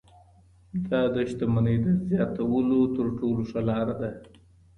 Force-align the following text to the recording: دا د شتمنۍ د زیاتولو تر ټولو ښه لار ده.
دا 0.89 1.01
د 1.13 1.15
شتمنۍ 1.29 1.77
د 1.85 1.87
زیاتولو 2.09 2.79
تر 2.95 3.07
ټولو 3.19 3.41
ښه 3.49 3.61
لار 3.69 3.87
ده. 3.99 4.09